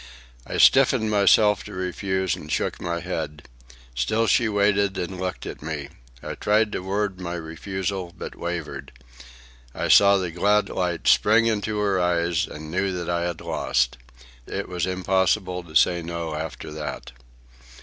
[0.47, 3.47] I stiffened myself to refuse, and shook my head.
[3.93, 5.89] Still she waited and looked at me.
[6.23, 8.91] I tried to word my refusal, but wavered.
[9.75, 13.99] I saw the glad light spring into her eyes and knew that I had lost.
[14.47, 17.11] It was impossible to say no after that.